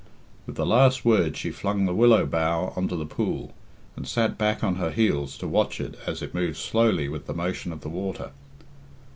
[0.47, 3.53] With the last word she flung the willow bough on to the pool,
[3.95, 7.35] and sat back on her heels to watch it as it moved slowly with the
[7.35, 8.31] motion of the water.